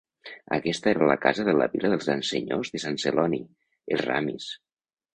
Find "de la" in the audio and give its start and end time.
1.51-1.69